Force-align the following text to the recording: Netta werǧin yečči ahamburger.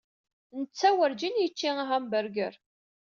Netta 0.59 0.89
werǧin 0.97 1.41
yečči 1.41 1.69
ahamburger. 1.83 2.53